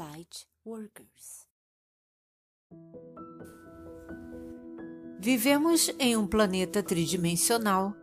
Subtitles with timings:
[0.00, 1.46] Light Workers.
[5.18, 7.94] Vivemos em um planeta tridimensional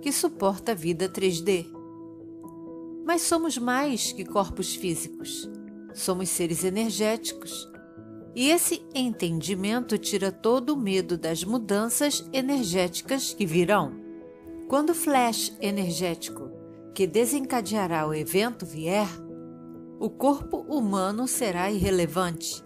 [0.00, 1.66] que suporta a vida 3D.
[3.04, 5.50] Mas somos mais que corpos físicos.
[5.92, 7.68] Somos seres energéticos.
[8.36, 14.00] E esse entendimento tira todo o medo das mudanças energéticas que virão.
[14.68, 16.48] Quando o flash energético
[16.94, 19.08] que desencadeará o evento vier,
[19.98, 22.62] o corpo humano será irrelevante.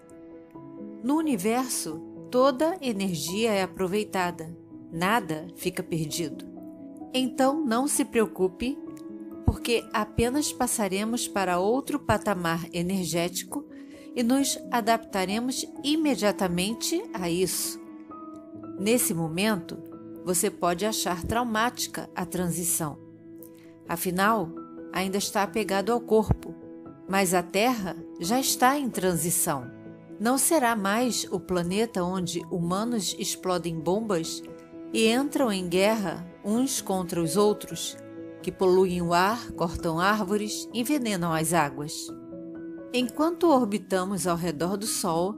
[1.03, 4.57] No universo, toda energia é aproveitada,
[4.91, 6.45] nada fica perdido.
[7.15, 8.79] Então não se preocupe,
[9.45, 13.65] porque apenas passaremos para outro patamar energético
[14.15, 17.81] e nos adaptaremos imediatamente a isso.
[18.79, 19.79] Nesse momento,
[20.25, 22.99] você pode achar traumática a transição.
[23.89, 24.51] Afinal,
[24.93, 26.36] ainda está apegado ao corpo
[27.09, 29.71] mas a Terra já está em transição.
[30.19, 34.43] Não será mais o planeta onde humanos explodem bombas
[34.93, 37.97] e entram em guerra uns contra os outros,
[38.43, 42.07] que poluem o ar, cortam árvores, envenenam as águas.
[42.95, 45.35] Enquanto orbitamos ao redor do Sol,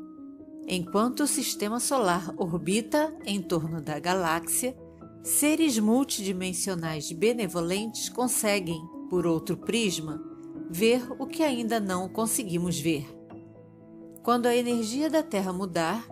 [0.68, 4.76] enquanto o sistema solar orbita em torno da galáxia,
[5.22, 10.27] seres multidimensionais benevolentes conseguem, por outro prisma,
[10.70, 13.06] ver o que ainda não conseguimos ver.
[14.22, 16.06] Quando a energia da Terra mudar,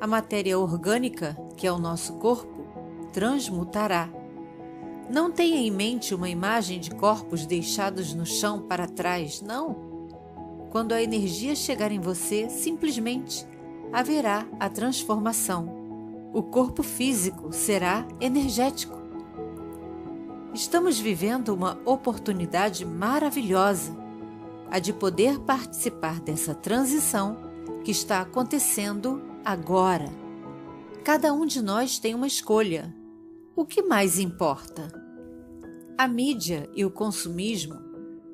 [0.00, 2.66] a matéria orgânica, que é o nosso corpo,
[3.12, 4.08] transmutará.
[5.10, 9.88] Não tenha em mente uma imagem de corpos deixados no chão para trás, não.
[10.70, 13.46] Quando a energia chegar em você, simplesmente
[13.92, 15.74] haverá a transformação.
[16.32, 18.98] O corpo físico será energético.
[20.54, 23.94] Estamos vivendo uma oportunidade maravilhosa,
[24.70, 27.36] a de poder participar dessa transição
[27.84, 30.06] que está acontecendo agora.
[31.04, 32.94] Cada um de nós tem uma escolha.
[33.54, 34.90] O que mais importa?
[35.98, 37.76] A mídia e o consumismo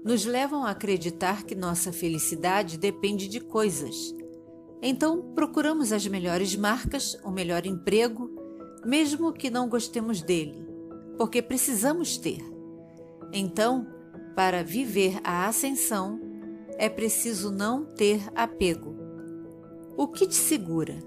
[0.04, 4.14] nos levam a acreditar que nossa felicidade depende de coisas.
[4.80, 8.30] Então, procuramos as melhores marcas, o melhor emprego,
[8.84, 10.63] mesmo que não gostemos dele
[11.16, 12.40] porque precisamos ter.
[13.32, 13.86] Então,
[14.34, 16.20] para viver a ascensão,
[16.76, 18.94] é preciso não ter apego.
[19.96, 20.98] O que te segura?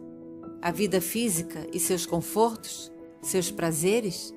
[0.61, 2.91] A vida física e seus confortos,
[3.21, 4.33] seus prazeres?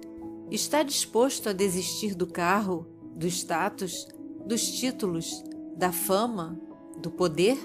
[0.51, 4.09] Está disposto a desistir do carro, do status,
[4.45, 5.45] dos títulos,
[5.77, 6.59] da fama,
[6.99, 7.59] do poder?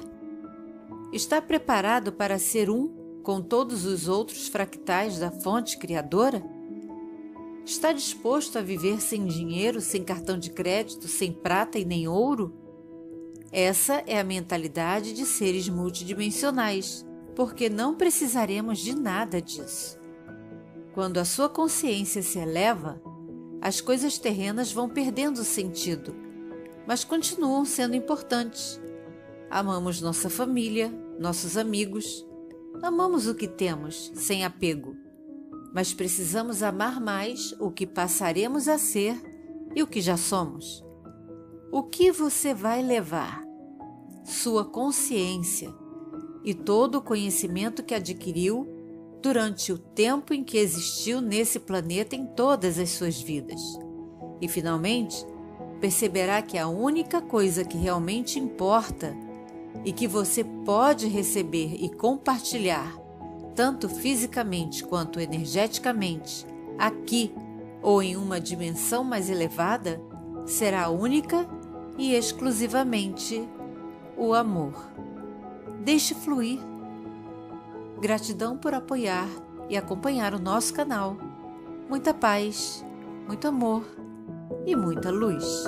[1.12, 6.44] Está preparado para ser um com todos os outros fractais da fonte criadora?
[7.66, 12.54] Está disposto a viver sem dinheiro, sem cartão de crédito, sem prata e nem ouro?
[13.52, 17.04] Essa é a mentalidade de seres multidimensionais,
[17.36, 19.98] porque não precisaremos de nada disso.
[20.94, 23.02] Quando a sua consciência se eleva,
[23.60, 26.16] as coisas terrenas vão perdendo sentido,
[26.86, 28.80] mas continuam sendo importantes.
[29.50, 32.24] Amamos nossa família, nossos amigos,
[32.84, 35.05] amamos o que temos, sem apego
[35.76, 39.22] mas precisamos amar mais o que passaremos a ser
[39.76, 40.82] e o que já somos.
[41.70, 43.44] O que você vai levar?
[44.24, 45.76] Sua consciência
[46.46, 48.66] e todo o conhecimento que adquiriu
[49.22, 53.60] durante o tempo em que existiu nesse planeta em todas as suas vidas.
[54.42, 55.26] E finalmente,
[55.82, 59.14] perceberá que a única coisa que realmente importa
[59.84, 63.05] e que você pode receber e compartilhar
[63.56, 66.46] tanto fisicamente quanto energeticamente,
[66.78, 67.34] aqui
[67.82, 70.02] ou em uma dimensão mais elevada,
[70.46, 71.48] será única
[71.98, 73.48] e exclusivamente
[74.18, 74.74] o amor.
[75.84, 76.60] Deixe fluir.
[78.02, 79.30] Gratidão por apoiar
[79.70, 81.18] e acompanhar o nosso canal.
[81.90, 82.84] Muita paz,
[83.28, 83.86] muito amor
[84.66, 85.66] e muita luz.